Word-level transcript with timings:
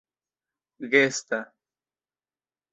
gesta 0.89 1.39